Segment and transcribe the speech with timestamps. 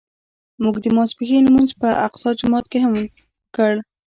[0.63, 3.73] موږ د ماسپښین لمونځ په اقصی جومات کې وکړ.